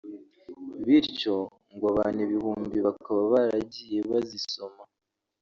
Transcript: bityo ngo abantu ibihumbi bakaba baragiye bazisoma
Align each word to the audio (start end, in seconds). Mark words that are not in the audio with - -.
bityo 0.85 1.35
ngo 1.73 1.85
abantu 1.93 2.19
ibihumbi 2.27 2.77
bakaba 2.87 3.21
baragiye 3.33 3.99
bazisoma 4.11 4.83